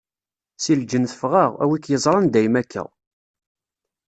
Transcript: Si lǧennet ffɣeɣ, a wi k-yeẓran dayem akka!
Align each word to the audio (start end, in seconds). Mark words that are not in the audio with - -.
Si 0.63 0.73
lǧennet 0.81 1.15
ffɣeɣ, 1.17 1.51
a 1.63 1.65
wi 1.69 1.77
k-yeẓran 1.79 2.27
dayem 2.33 2.55
akka! 2.61 2.83